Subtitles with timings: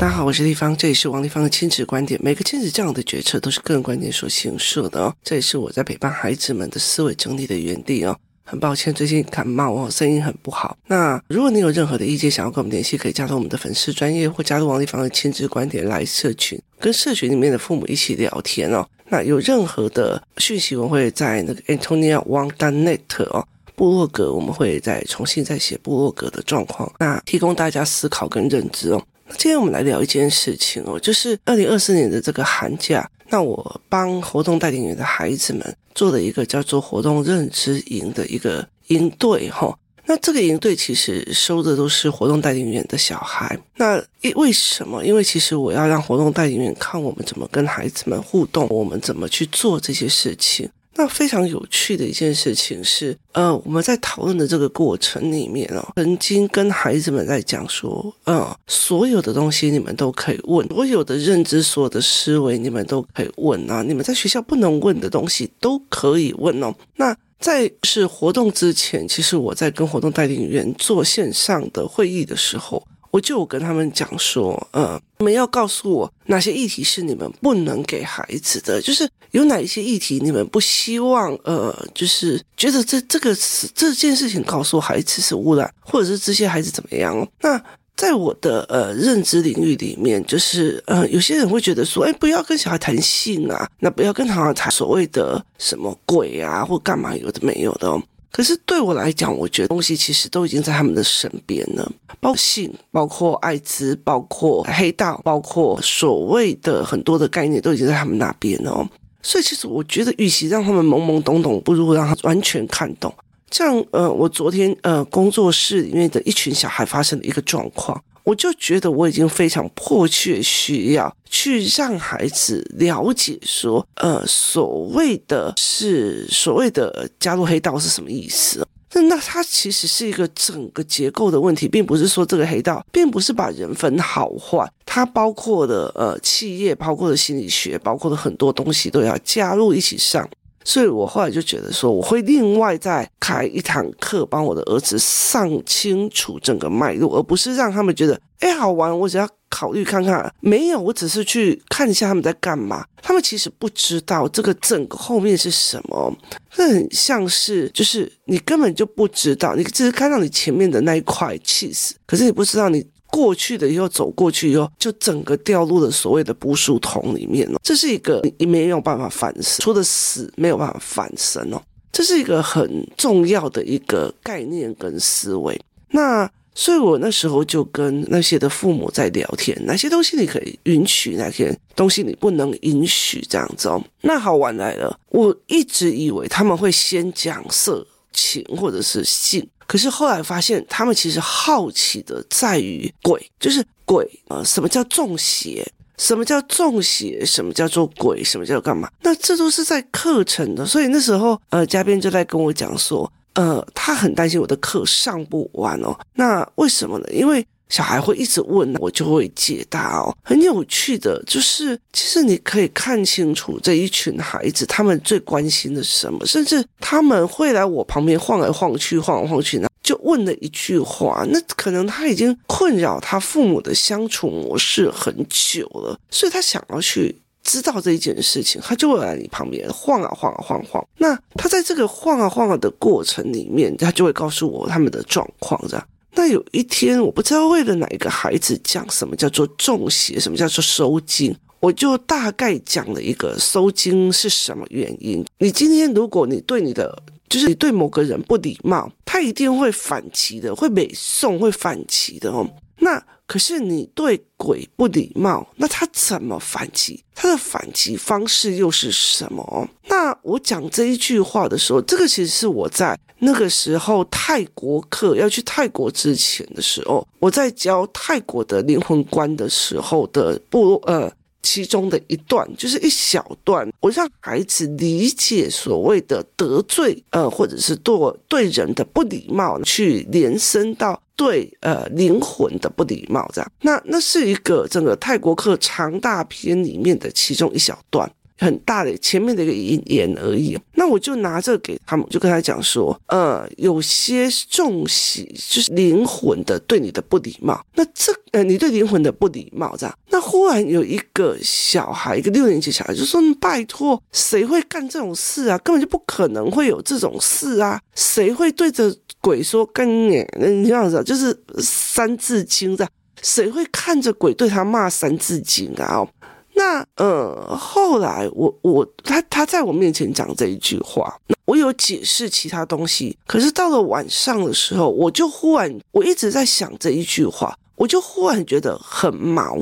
[0.00, 2.18] 大家好，我是丽芳，这里是王立芳的亲子观点。
[2.24, 5.14] 每个亲子这样的决策都是个人观点所形设的哦。
[5.22, 8.16] 这也是我在陪伴孩子们的思维整理的原地哦。
[8.42, 10.74] 很抱歉，最近感冒哦，声音很不好。
[10.86, 18.88] 那如果你有任何的意见，想要跟我们联系，可以加入我们的粉丝专业，或加入王立芳的亲子观点来社群，跟社群里面的父母一起聊天哦。
[19.10, 23.46] 那有任何的讯息，我会在那个 Antonia Wang Danet 哦。
[23.76, 29.02] 部落格，我们会再重新再写部落格的状况，那提供大家思考跟认知哦。
[29.36, 39.76] 今天我们来聊一件事情哦，就是二零二四年的这个寒假，那我帮活动带领员的孩子们做了一个叫做活动认知营的一个营队哈。
[40.06, 43.56] 那这个营队其实收的都是活动带领员的小孩。
[43.76, 45.04] 那因为什么？
[45.04, 50.68] 因为其实我要让活动带领员看我们怎么跟孩子们互动，我们怎么去做这些事情。
[50.96, 66.74] 那非常有趣的一件事情是，呃，我们在讨论的这个过程里面哦，曾经跟孩子们在讲说，嗯，所有的东西你们都可以问，所有的认知、所有的思维你们都可以问啊，你们在学校不能问的东西都可以问哦。
[66.96, 72.82] 那在是活动之前，其实我在跟活动带领员做线上的会议的时候。
[73.12, 83.36] 我就跟他们讲说，呃，你们要告诉我哪些议题是你们不能给孩子的，就是有哪一些议题你们不希望，呃，就是觉得这这个
[83.74, 87.28] 这件事情告诉孩子是污染，或者是这些孩子怎么样？
[87.42, 87.62] 那
[87.94, 98.02] 在我的呃认知领域里面，就是呃，有些人会觉得说，哎，不要跟小孩谈性啊，那不要跟小孩谈所谓的什么鬼啊，或干嘛有的没有的哦。
[98.32, 108.88] 可是对我来讲，我觉得东西其实都已经在他们的身边了，包括性，包括艾滋，包括黑道，包括所谓的很多的概念都已经在他们那边哦。
[109.22, 113.12] 所以其实我觉得，与其让他们懵懵懂懂，不如让他完全看懂。
[113.50, 118.00] 这样呃，我昨天呃工作室里面的一群小孩发生的一个状况。
[118.24, 128.66] 我就觉得我已经非常迫切需要去让孩子了解说，呃，所谓的是所谓的加入黑道是什么意思？
[128.92, 140.28] 那那它其实是一个整个结构的问题，并不是说这个黑道并不是把人分好坏，它包括的呃企业，包括的心理学，包括的很多东西都要加入一起上。
[140.64, 150.32] 所以我后来就觉得说，我会另外再开一堂课，帮我的儿子上清楚整个脉络，而不是让他们觉得，哎，好玩，我只要考虑看看。
[150.40, 152.84] 没有，我只是去看一下他们在干嘛。
[153.02, 156.14] 他们其实不知道这个整个后面是什么，
[156.50, 162.86] 这很像是，就是你根本就不知道，你只是看到你前面的那一块气势，可是你不知道你。
[163.10, 167.58] 过去的以后走过去以后，就整个掉入了所谓的捕鼠桶里面了。
[167.62, 171.60] 这是一个你没有办法反生，除了死没有办法反生哦。
[171.92, 175.60] 这是一个很重要的一个概念跟思维。
[175.90, 183.82] 那所以我那时候就跟那些的父母在聊天，哪些东西你可以允许，哪些东西你不能允许，这样子哦。
[184.02, 189.46] 那好玩来了，我一直以为他们会先讲色情或者是性。
[189.66, 195.64] 可是后来发现，他们其实好奇的在于鬼，就是鬼啊，什么叫中邪？
[195.96, 197.24] 什么叫中邪？
[197.24, 198.24] 什么叫做鬼？
[198.24, 198.90] 什么叫干嘛？
[199.02, 200.66] 那这都是在课程的。
[200.66, 205.96] 所以那时候，呃，嘉宾就在跟我讲说，呃，他很担心我的课上不完哦。
[206.14, 207.06] 那为什么呢？
[207.12, 210.14] 因为小孩会一直问，我就会解答哦。
[210.22, 221.24] 很有趣的，就是其实你可以看清楚这一群孩子，他们最关心的是什么，甚至他们会来我旁边晃来晃去，晃来晃去呢，就问了一句话。
[221.30, 230.84] 那可能他已经困扰他父母的相处模式很久了，所以他想要去知道这一件事情，他就会来你旁边晃啊晃啊晃晃。
[230.98, 235.86] 那他在这个晃啊晃啊的过程里面，他就会告诉我他们的状况，这样。
[236.12, 245.24] 那有一天，我不知道为了哪一个孩子讲什么叫做中邪，什么叫做收精，我就大概讲了一个收精是什么原因。
[245.38, 252.48] 你今天如果你对你的，就是你对某个人不礼貌，他一定会反击的，会美送会反击的哦。
[252.78, 257.04] 那可是你对鬼不礼貌，那他怎么反击？
[257.14, 259.68] 他的反击方式又是什么？
[259.86, 271.08] 那我讲这一句话的时候，这个其实是我在那个时候泰国课要去泰国之前的时候，我在教泰国的灵魂观的时候的不呃。
[271.42, 277.94] 其中的一段就是一小段，我让孩子理解所谓的得罪，呃，或者是对
[278.28, 283.52] 对人的不礼貌，去延伸到对呃灵魂的不礼貌，这样。
[283.62, 288.10] 那那是一个整个泰国课长大篇里面的其中一小段。
[288.40, 290.58] 很大的前面的一个引言而已。
[290.74, 297.62] 那我就拿这个给他们，就跟他讲说，呃，有些重喜就是灵魂的对你的不礼貌。
[297.74, 299.94] 那这呃，你对灵魂的不礼貌这样。
[300.08, 305.58] 那忽然有一个小孩，一个六年级小孩就说：“拜托，谁会干这种事啊？
[305.58, 307.80] 根本就不可能会有这种事啊！
[307.94, 310.24] 谁会对着鬼说干你？
[310.38, 312.90] 你这样子，就是三字经这样。”
[313.22, 316.06] 谁会看着鬼对他骂三字经啊？
[316.54, 323.16] 那呃，后来我我他他在我面前讲这一句话，我有解释其他东西。
[323.26, 329.56] 可是到了晚上的时候，我就忽然我一直在想这一句话，我就忽然觉得很毛。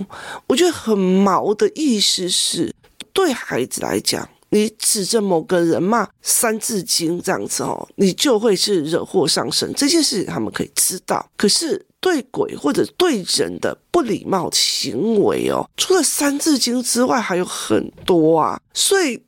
[0.49, 2.75] 我觉得很毛的意思是，
[3.13, 9.73] 对孩子来讲，你指着某个人骂三字经这样子哦，你就会是惹祸上身。
[9.75, 11.87] 这件事情他们可以知道，可是。
[12.01, 19.28] 对鬼或者对人的不礼貌行为哦，除了《三字经》之外，还有很多啊，所以。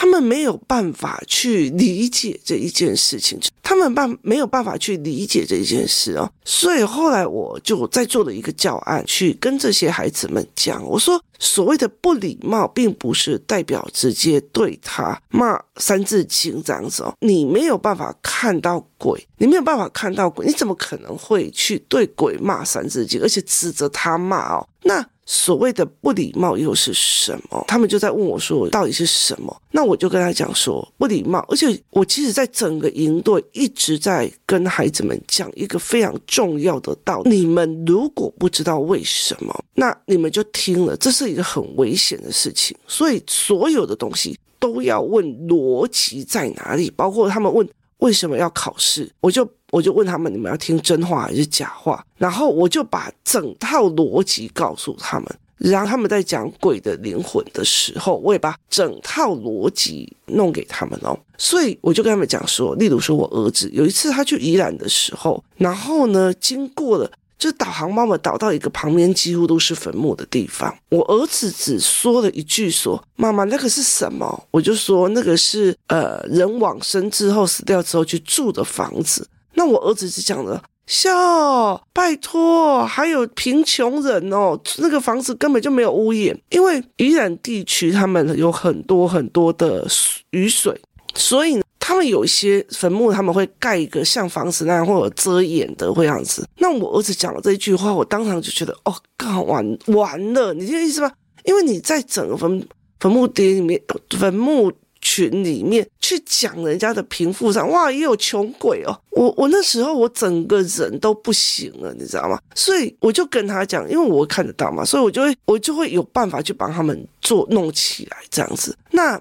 [0.00, 24.68] 他们没有办法去理解这一件事情，他们办没有办法去理解这一件事哦，所以后来我就在做了一个教案，去跟这些孩子们讲，我说所谓的不礼貌，并不是代表直接对他骂三字经这样子哦，你没有办法看到鬼，你没有办法看到鬼，你怎么可能会去对鬼骂三字经，而且指责他骂哦？
[24.84, 25.04] 那。
[25.30, 27.62] 所谓的不礼貌又是什么？
[27.68, 29.54] 他们就在问我说，到底是什么？
[29.70, 31.44] 那我就跟他讲说，不礼貌。
[31.50, 42.74] 而且我其实，在整个营队一直在跟孩子们讲一个非常重要的道理：你们如果不知道为什么，那你们就听了，这是一个很危险的事情。
[42.86, 49.46] 所以所有的东西都要问逻辑在哪里，包括他们问为什么要考试，我就。
[49.70, 52.04] 我就问他们：你们要听真话还是假话？
[52.16, 55.26] 然后我就把整套逻辑告诉他们。
[55.58, 61.18] 然后他们在讲鬼的灵魂的时候，我也把整套逻辑弄给他们哦。
[61.36, 70.72] 所以我就跟他们讲说，例如说我儿子有一次他去宜兰的时候，然后呢，经过了，就导航妈妈导到一个旁边几乎都是坟墓的地方。
[70.90, 79.28] 我儿子只说了一句说：“妈妈，那个是什么？”我就说那个是呃人往生之后死掉之后去住的房子。
[79.58, 89.84] 那我儿子是讲的，笑，拜托，还有贫穷人哦，那个房子根本就没有屋檐，因为宜兰地区他们有很多很多的
[90.30, 90.80] 雨水，
[91.16, 96.46] 所以他们有一些坟墓他们会盖一个像房子那样或者遮掩的会样子。
[96.58, 101.12] 那我儿子讲了这一句话，我当场就觉得，哦，干完完了，你这个意思吧？
[101.44, 102.64] 因为你在整个坟
[103.00, 103.82] 坟墓地里面，
[104.16, 104.72] 坟墓。
[105.08, 108.92] 群里面去讲人家的贫富上，哇，也有穷鬼哦。
[109.12, 112.38] 我我那时候我整个人都不行了，你知道吗？
[112.54, 118.76] 所以我就跟他讲，因为我看得到嘛，所以我就会我就会有办法去帮他们做弄起来这样子。
[118.90, 119.18] 那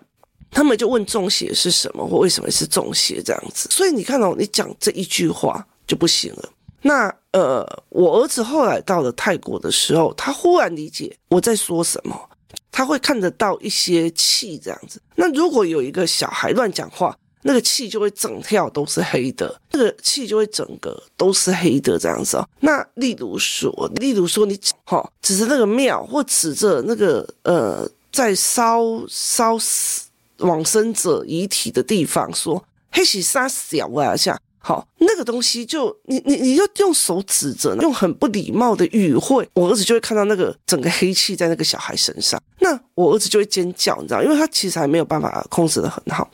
[0.51, 3.69] 他们就问中邪是什么，或为什么是中邪这样子。
[3.71, 6.49] 所以你看到、你讲这一句话就不行了。
[6.81, 12.29] 那呃，我儿子后来到了泰国的时候，他忽然理解我在说什么。
[12.77, 15.01] 他会看得到一些气这样子。
[15.15, 22.47] 那如果有一个小孩乱讲话，那个气就会整跳都是黑的，那个气就会整个都是黑的这样子哦。
[22.59, 30.03] 那例如说，例如说你哈指着那个庙，或指着那个呃在烧烧死
[30.37, 34.39] 往生者遗体的地方说，黑喜杀小啊像。
[34.67, 46.29] 好，那个东西就你你你就用手指着，用很不礼貌的语汇，我儿子就会看到那个整个黑气在那个小孩身上，那我儿子就会尖叫，你知道，因为他其实还没有办法控制得很好，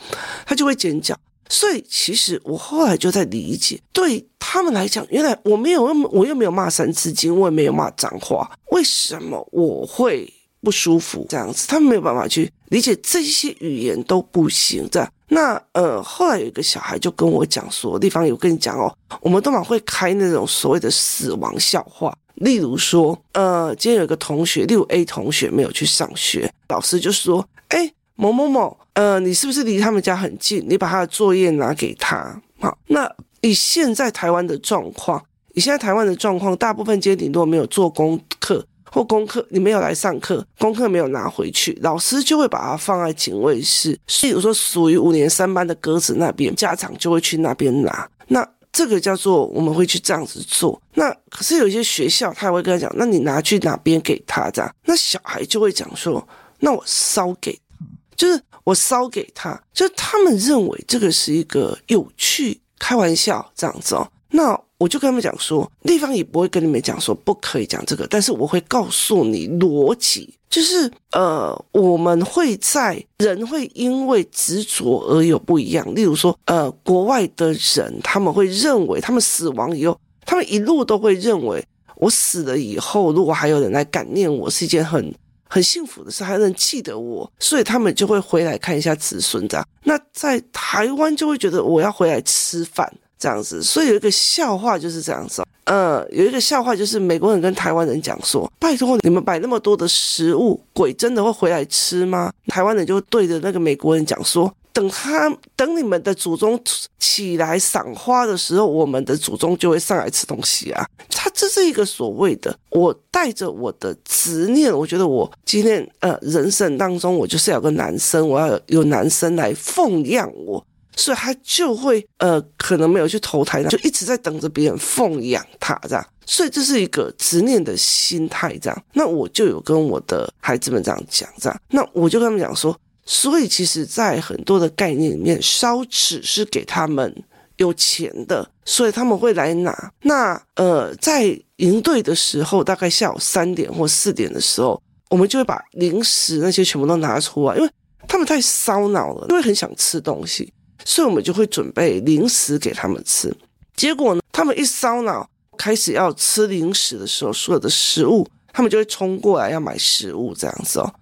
[0.47, 1.15] 他就会尖叫。
[1.47, 10.27] 所以其实我后来就在理解，对他们来讲，原来我没有，我又没有骂三字经，我也没有骂脏话，为什么我会
[10.59, 11.23] 不舒服？
[11.29, 15.07] 这样子，他们没有办法去理解这些语言都不行，这样。
[15.33, 30.63] 那呃，后来有一个小孩就跟我讲说，地方有跟你讲哦，我们都蛮会开那种所谓的死亡笑话，例如说，呃，今天有一个同学，例如 A 同学没有去上学，老师就说，哎，某某某，呃，你是不是离他们家很近？
[30.69, 32.39] 你把他的作业拿给他。
[32.59, 33.11] 好，那
[33.41, 35.23] 以现在台湾的状况，
[35.55, 38.63] 以现在台湾的状况，大部分今天顶多没有做功课。
[38.93, 43.99] 或功课你没有来上课，功课没有拿回去，老师就会把它放在警卫室。
[44.05, 48.07] 所以，比如说属于五年三班的鸽子那边，家长就会去那边拿。
[48.27, 50.79] 那这个叫做我们会去这样子做。
[50.93, 54.75] 那可是有一些学校他也会跟他讲，那你拿去哪边给他这样？
[54.85, 56.23] 那小孩就会讲说，
[56.59, 57.85] 那我烧给他，
[58.15, 64.07] 就是我烧给他，就是他们认为这个是一个有趣开玩笑这样子哦。
[64.29, 64.59] 那。
[64.83, 75.95] 我就跟他们讲说，立方也不会跟你们讲说不可以讲这个，但是我会告诉你逻辑，就是呃，我们会在人会因为执着而有不一样。
[75.95, 85.15] 例如说，呃，国外的人他们会认为，他们死亡以后，他们一路都会认为，我死了以后，如果还有人来感念我，是一件很。
[85.49, 89.63] 很幸福的是还能记得我，所以他们就会回来看一下子孙这样。
[89.83, 92.91] 那在台湾就会觉得我要回来吃饭
[93.23, 95.41] 这样子，所以有一个笑话就是这样子。
[95.63, 104.53] 呃，有一个笑话就是美国人跟台湾人讲说：“拜托你们摆那么多的食物，鬼真的会回来吃吗？”台湾人就对着那个美国人讲说。
[104.73, 106.59] 等他等你们的祖宗
[106.97, 110.83] 起来赏花的时候，我们的祖宗就会上来吃东西啊！
[111.11, 120.65] 他这是一个所谓的，我带着我的执念，我觉得我今天呃人生当中，我就是要有个男生，我要有，有男生来奉养我，
[120.95, 128.83] 所以他就会呃可能没有去投胎，就一直在等着别人奉养他这样，所以这是一个执念的心态这样。
[128.93, 132.77] 那我就有跟我的孩子们这样讲这样，那我就跟他们讲说。
[133.05, 137.13] 所以，其实，在很多的概念里面，烧纸是给他们
[137.57, 139.91] 有钱的，所以他们会来拿。
[140.03, 147.69] 那呃，在营队的时候，大概下午三点或四点的时候，我们就会把零食那些全部都拿出来，因为
[148.07, 150.53] 他们太烧脑了，因为很想吃东西，
[150.85, 153.33] 所以我们就会准备零食给他们吃。
[153.75, 160.93] 结果呢，他们一烧脑，开始要吃零食的时候，所有的食物，他们就会冲过来要买食物，这样子哦。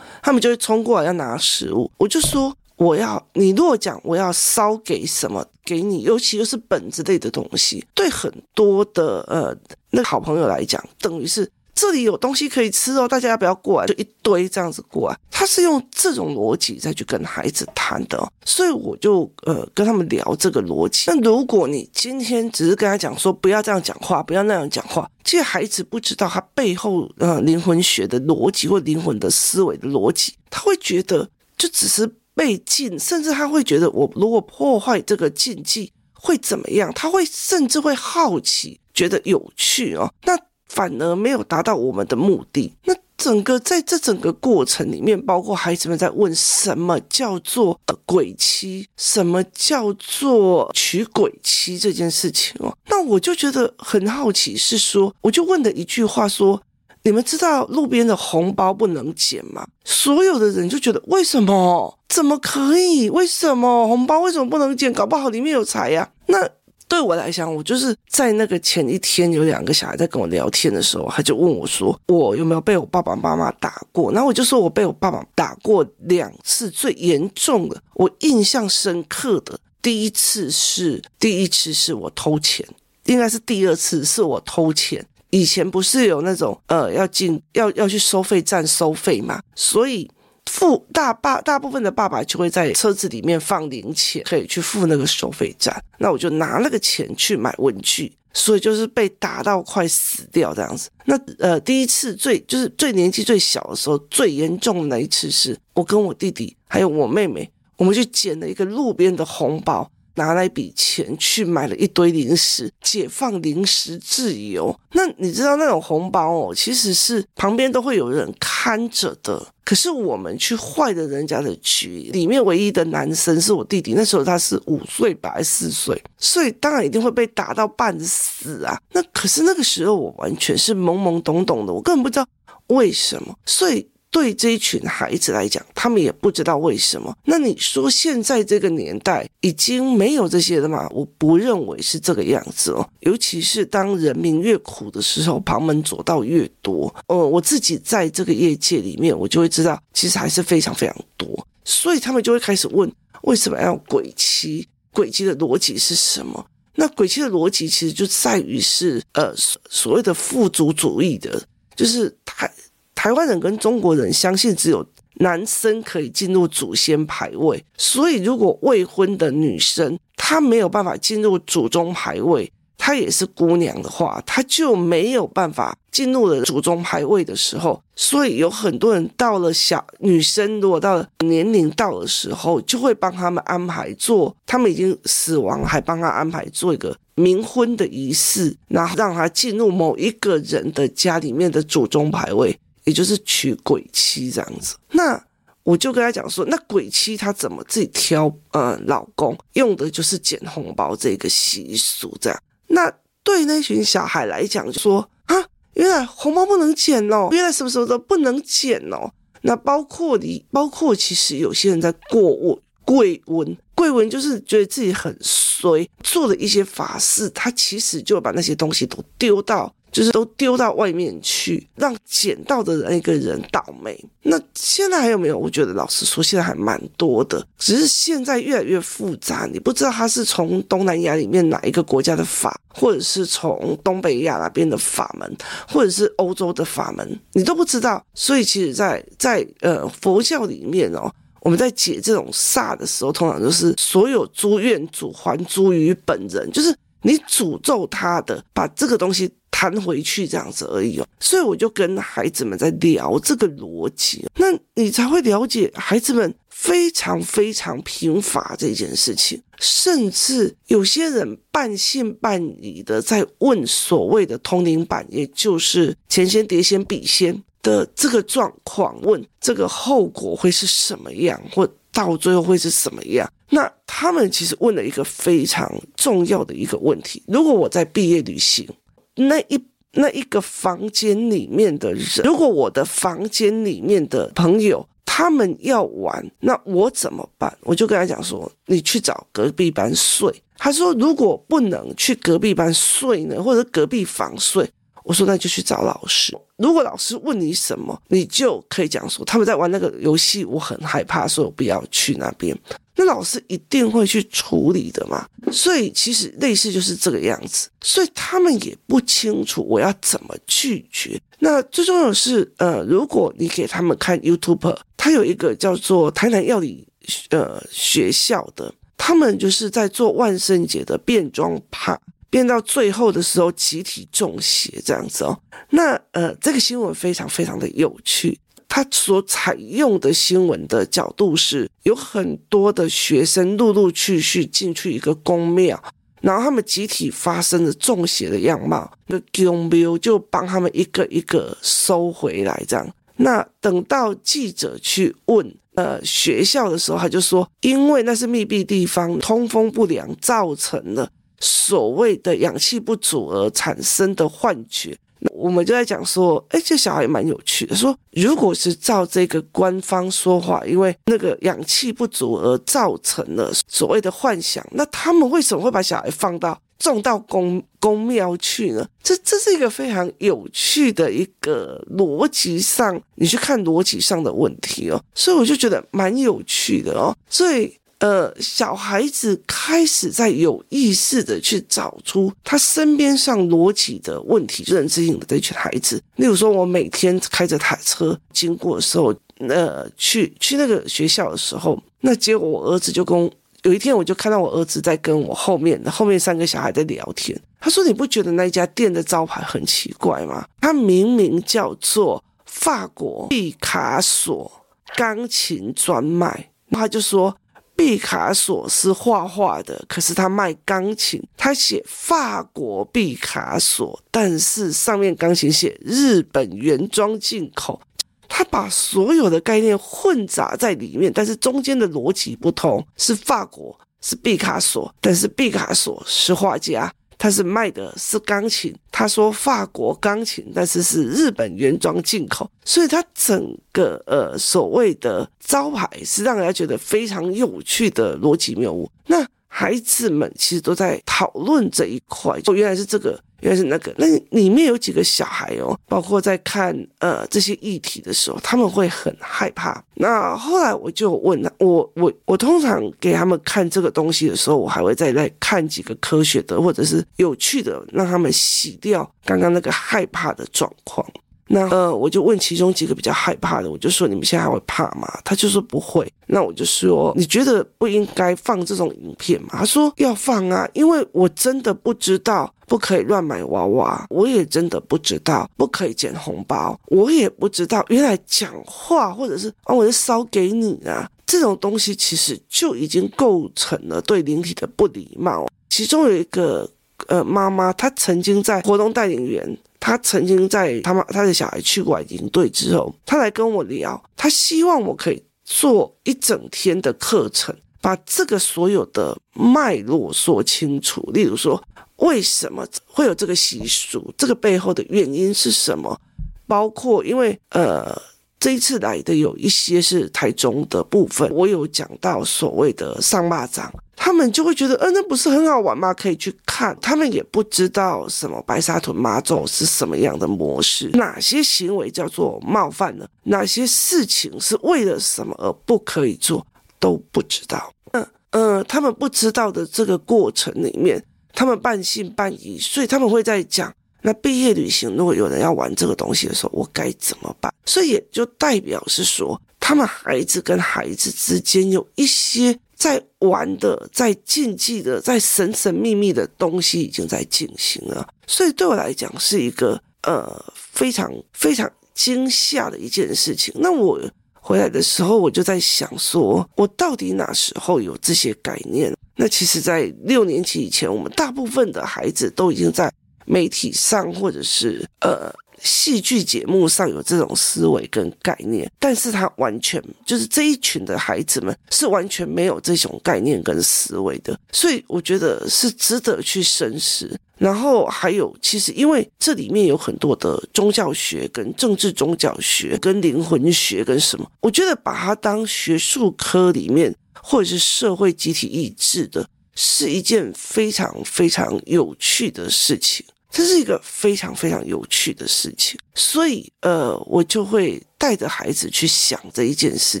[0.22, 9.56] 他们就会冲过来要拿食物，我就说我要你如果讲我要烧给什么给你，尤其又是本子类的东西，对很多的呃
[9.90, 11.50] 那个好朋友来讲，等于是。
[11.74, 13.86] 这里有东西可以吃哦，大家要不要过来？
[13.86, 21.04] 就一堆这样子过来，他是用这种逻辑再去跟孩子谈的哦，所以我就呃跟他们聊这个逻辑。
[21.08, 31.28] 那如果你今天只是跟他讲说不要这样讲话，不要那样讲话，其实孩子不知道他背后呃灵魂学的逻辑或灵魂的思维的逻辑，他会觉得
[31.58, 36.92] 就只是被禁，甚至他会觉得我如果破坏这个禁忌会怎么样？
[36.94, 40.14] 他会甚至会好奇，觉得有趣哦。
[40.24, 40.38] 那。
[40.74, 42.74] 反而没有达到我们的目的。
[42.84, 52.76] 那整个在这整个过程里面，包括孩子们在问什么叫做呃鬼妻，什么叫做娶鬼妻这件事情哦。
[52.88, 56.60] 那我就觉得很好奇，是说我就问了一句话说：
[57.04, 59.64] 你们知道路边的红包不能捡吗？
[59.84, 61.96] 所有的人就觉得为什么？
[62.08, 63.08] 怎么可以？
[63.08, 64.92] 为什么红包为什么不能捡？
[64.92, 66.10] 搞不好里面有财呀？
[66.26, 66.50] 那。
[66.94, 82.64] 对我来讲，我就是在那个前一天，有两个小孩在跟我聊天的时候，他就问我说：“我有没有被我爸爸妈妈打过？”然后我就说：“我被我爸爸打过两次，最严重的，我印象深刻的第一次是第一次是我偷钱，
[83.06, 85.04] 应该是第二次是我偷钱。
[85.30, 90.08] 以前不是有那种呃要进要要去收费站收费嘛，所以。”
[90.46, 95.82] 付大爸大部分的爸爸就会在车子里面放零钱，可以去付那个收费站。
[95.98, 100.90] 那我就拿那个钱去买文具，所以就是被打到快死掉这样子。
[101.06, 109.90] 那呃，第一次最就是最年纪最小的时候，最严重的那一次是我跟我弟弟还有我妹妹，我们去捡了一个路边的红包。
[110.16, 114.78] 拿那笔钱去买了一堆零食，解放零食自由。
[114.92, 119.44] 那你知道那种红包哦，其实是旁边都会有人看着的。
[119.64, 128.78] 可是我们去坏了人家的局，里面唯一的男生是我弟弟，那时候他是五岁吧，还是四岁，所以当然一定会被打到半死啊。
[128.92, 132.26] 那可是那个时候我完全是懵懵懂懂的，我根本不知道
[132.68, 133.88] 为什么，所以。
[134.14, 137.12] 对这一群孩子来讲，他们也不知道为什么。
[137.24, 140.88] 那你说现在这个年代已经没有这些了吗？
[140.92, 142.88] 我不认为是这个样子哦。
[143.00, 146.94] 尤其是当人民越苦的时候，旁门左道越多。
[147.08, 151.44] 哦，我自己在这个业界里面，我就会知道，其实还是非常非常多。
[151.64, 152.88] 所以他们就会开始问，
[153.22, 154.68] 为什么要鬼妻？
[154.92, 156.46] 鬼妻的逻辑是什么？
[156.76, 159.34] 那鬼妻的逻辑其实就在于是呃
[159.68, 161.42] 所谓的富足主义的，
[161.74, 162.48] 就是他。
[162.94, 164.86] 台湾人跟中国人相信只有
[165.16, 192.58] 男生可以进入祖先牌位，所以如果未婚的女生她没有办法进入祖宗牌位，她也是姑娘的话，她就没有办法进入了祖宗牌位的时候，所以有很多人到了小女生如果到了年龄到的时候，就会帮他们安排做，他们已经死亡还帮他安排做一个冥婚的仪式，然后让他进入某一个人的家里面的祖宗牌位。
[192.84, 195.22] 也就是娶鬼妻这样子，那
[195.62, 202.38] 我就跟他讲说，那鬼妻他怎么自己挑呃老公，用的就是捡红包这个习俗这样。
[202.66, 205.34] 那对那群小孩来讲，就说啊，
[205.72, 209.10] 原来红包不能捡哦，原来什么什么都不能捡哦。
[209.40, 219.74] 那包括你，包括其实有些人在过问贵文，贵文就是觉得自己很衰，做了一些法事，他其实就把那些东西都丢到。
[219.94, 223.96] 就是都丢到外面去，让捡到的那个人倒霉。
[224.24, 225.38] 那现在还有没有？
[225.38, 229.48] 我觉得老实说，现在还蛮多的，只是现在越来越复杂。
[229.52, 235.36] 你不知道他是从东南亚里面哪一个国家的法，或者是从东北亚那边的法门，
[235.68, 238.04] 或者是欧洲的法门，你都不知道。
[238.14, 246.74] 所以其实在，在在呃佛教里面哦，我们在解这种煞的时候，通常就是所有诸愿主还诸于本人，就是
[247.04, 249.30] 你诅咒他的，把这个东西。
[249.56, 273.30] 弹回去这样子而已哦，所以我就跟孩子们在聊这个逻辑，那你才会了解孩子们非常非常贫乏这件事情，甚至有些人半信半疑的在问所谓的通灵板，也就是前先碟仙笔仙的这个状况，问这个后果会是什么样，或到最后会是什么样？
[273.50, 278.68] 那他们其实问了一个非常重要的一个问题：如果我在毕业旅行。
[279.16, 287.56] 那一那一个房间里面的人，如果我的房间里面的朋友他们要玩，那我怎么办？
[287.60, 290.34] 我就跟他讲说，你去找隔壁班睡。
[290.56, 294.68] 他说，如果不能去隔壁班睡呢，或者隔壁房睡，
[295.04, 296.36] 我说那就去找老师。
[296.56, 302.58] 如果老师问你什么，你就可以讲说他们在玩那个游戏，我很害怕，所以我不要去那边。
[302.96, 311.20] 那老师一定会去处理的嘛，所以其实类似就是这个样子，所以他们也不清楚我要怎么拒绝。
[311.40, 316.86] 那最重要的是，呃，如果你给他们看 YouTube，他有一个叫做台南药理
[317.30, 325.38] 呃学校的，他们就是在做万圣节的变装趴，变到最后的时候集体中邪这样子哦。
[325.70, 328.38] 那呃，这个新闻非常非常的有趣。
[328.66, 335.82] 他所采用的新闻的角度是，有很多的学生陆陆续续进去一个宫庙，
[336.20, 342.94] 然后他们集体发生了中邪的样貌，那宫庙就帮他们一个一个收回来，这样。
[343.16, 354.96] 那等到记者去问呃学校的时候，他就说，因为那是密闭地方，通风不良，造成了所谓的氧气不足而产生的幻觉。
[355.32, 357.74] 我们就在讲说，哎，这小孩蛮有趣的。
[357.74, 368.86] 说，如果是照这个官方说话，因为那个氧气不足而造成了所谓的幻想，那他们为什么会把小孩放到送到宫宫庙去呢？
[369.02, 375.02] 这这是一个非常有趣的一个逻辑上，你去看逻辑上的问题哦。
[375.14, 377.16] 所以我就觉得蛮有趣的哦。
[377.28, 377.76] 所以。
[378.04, 385.98] 呃，小孩子开始在有意识的去找出他身边上逻辑的问题，认知性的这群孩子。
[386.16, 389.14] 例如说，我每天开着台车经过的时候，
[389.48, 393.18] 呃，去去那个学校的时候，那结果我儿子就跟
[393.62, 397.40] 有一天我就看到我儿子在跟我后面的后面三个小孩在聊天。
[397.58, 400.46] 他说：“你不觉得那家店的招牌很奇怪吗？
[400.60, 404.52] 他明明叫做法国毕卡索
[404.94, 407.34] 钢琴专卖。”他就说。
[407.76, 417.80] 毕卡索是画画的，可是他卖钢琴，他写法国毕卡索，但是上面钢琴写日本原装进口，
[418.28, 426.92] 他把所有的概念混杂在里面，但是中间的逻辑不同，是法国是毕卡索，但是毕卡索是画家。
[427.18, 438.90] 他是卖的是钢琴，他说法国钢琴，但是是日本原装进口，所以他整个呃所谓的招牌是让人家觉得非常有趣的逻辑谬误。
[439.06, 443.18] 那孩子们其实都在讨论这一块，就，原来是这个。
[443.44, 449.84] 原来是那个，那里面有几个小孩哦，包括在看呃这些议题的时候，他们会很害怕。
[449.96, 461.06] 那后来我就问他，我我我通常给他们看这个东西的时候，我还会再来看几个科学的或者是有趣的，让他们洗掉刚刚那个害怕的状况。
[461.46, 465.06] 那呃，我就问其中几个比较害怕的，我就说，你们现在还会怕吗？
[465.22, 466.10] 他就说不会。
[466.26, 469.50] 那我就说，你觉得不应该放这种影片吗？
[469.52, 485.46] 他说要放啊，因为我真的不知道不可以乱买娃娃，我也真的不知道不可以捡红包，我也不知道原来讲话或者是啊，我就烧给你啊，这种东西其实就已经构成了对灵体的不礼貌。
[485.68, 486.70] 其中有一个
[487.08, 489.58] 呃妈妈，她曾经在活动带领员。
[489.80, 501.02] 他曾经在他妈他的小孩去过营队之后，他来跟我聊，他希望我可以做一整天的课程，把这个所有的脉络说清楚。
[501.12, 501.62] 例如说，
[501.96, 504.10] 为什么会有这个习俗？
[504.16, 506.00] 这个背后的原因是什么？
[506.46, 507.94] 包括因为呃。
[508.40, 515.94] 这一次来的有一些是台中的部分，我有讲到所谓的上坝掌，他们就会觉得，嗯、那不是很好玩吗？
[515.94, 516.76] 可以去看。
[516.82, 526.46] 他们也不知道什么白沙屯妈祖是什么样的模式，哪些行为叫做冒犯呢，哪些事情是为了什么而不可以做，
[526.84, 527.72] 都不知道。
[527.92, 533.74] 嗯嗯、呃，他们不知道的这个过程里面，他们半信半疑，所以他们会在讲。
[534.02, 537.50] 那毕业旅行，如果有人要玩这个东西的时候，我该怎么办？
[537.64, 548.06] 所以也就代表是说，他们孩子跟孩子之间有一些在玩的、在禁忌的、在神神秘秘的东西已经在进行了。
[548.26, 553.54] 所以对我来讲，是一个呃非常非常惊吓的一件事情。
[553.56, 553.98] 那我
[554.44, 558.94] 回来的时候，我就在想说，我到底哪时候有这些概念？
[559.16, 562.92] 那其实，在六年级以前，我们大部分的孩子都已经在。
[563.26, 565.32] 媒体上或者是呃
[565.64, 577.18] 戏剧节目上有这种思维跟概念，但是他完全就是这一群的孩子们是完全没有这种概念跟思维的，所以我觉得是值得去深思。
[577.36, 593.04] 然后还有，其实因为这里面有很多的宗教学跟政治宗教学跟灵魂学跟什么，我觉得把它当学术科里面或者是社会集体意志的，是一件非常非常有趣的事情。
[593.34, 600.00] 这是一个非常非常有趣的事情，所以呃，我就会带着孩子去想这一件事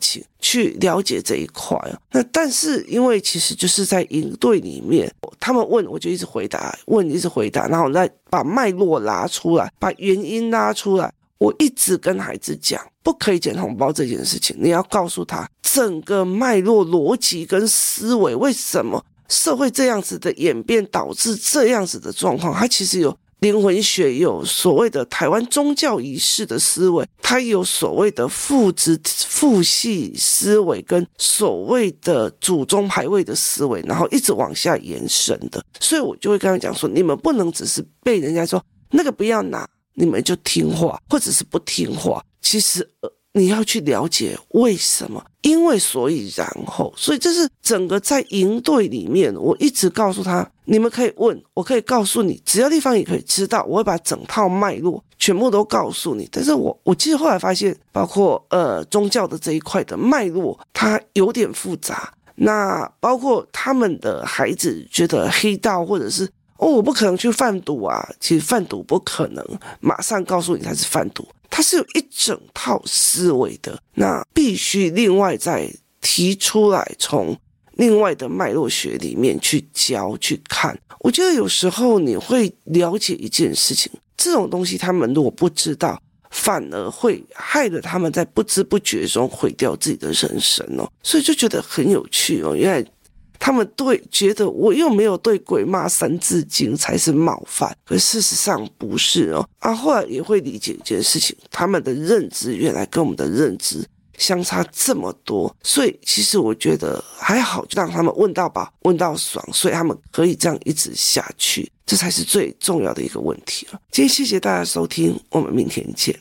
[0.00, 1.78] 情，去了解这一块。
[2.10, 11.12] 那但是因为其实就是在营队里面，他们问我就一直回答，问一直回答，然后再把脉络拉出来，把原因拉出来。
[11.38, 19.02] 我一直跟孩子讲，不可以捡红包这件事情，你要告诉他整个脉络、逻辑跟思维，为什么？
[19.30, 35.64] 社会这样子的演变导致这样子的状况，它其实有灵魂学，有所谓的台湾宗教仪式的思维，它有所谓的父子父系思维，跟所谓的祖宗牌位的思维，然后一直往下延伸的。
[35.78, 42.22] 所以我就会跟他讲说，你们不能只是被人家说那个不要拿，你们就听话，或者是不听话。
[42.42, 42.90] 其实。
[43.32, 56.28] 你要去了解为什么，因为所以然后，所以这是整个在营队里面，我一直告诉他，你们可以问，我可以告诉你，只要地方也可以知道，我会把整套脉络全部都告诉你。
[56.32, 62.12] 但是我我其实后来发现，包括呃宗教的这一块的脉络，它有点复杂。
[62.34, 66.24] 那包括他们的孩子觉得黑道或者是
[66.56, 69.46] 哦，我不可能去贩毒啊，其实贩毒不可能
[69.78, 71.24] 马上告诉你他是贩毒。
[71.50, 75.68] 它是有一整套思维的，那必须另外再
[76.00, 77.36] 提出来，从
[77.72, 80.78] 另外的脉络学里面去教去看。
[81.00, 90.90] 我觉得有时候你会了解一件事情，这种东西他们如果不知道，反而会害得他们在不知不觉中毁掉自己的人生哦。
[91.02, 92.90] 所以就觉得很有趣哦，原来。
[93.40, 99.48] 他们对觉得我又没有对鬼骂三字经才是冒犯，可事实上不是哦。
[99.58, 103.82] 啊，后来也会理解一件事情，他们的认知原来跟我们的认知
[104.18, 113.80] 相差这么多，所以其实我觉得还好，就让他们问到吧，问到爽，所以他们可以这样一直下去，这才是最重要的一个问题了。
[113.90, 116.14] 今天谢谢大家收听，我们明天见。